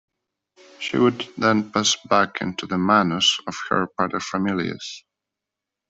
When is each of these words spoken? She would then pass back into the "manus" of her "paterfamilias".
She 0.79 0.97
would 0.97 1.29
then 1.37 1.71
pass 1.71 1.95
back 2.09 2.41
into 2.41 2.65
the 2.65 2.79
"manus" 2.79 3.37
of 3.45 3.53
her 3.69 3.85
"paterfamilias". 3.99 5.03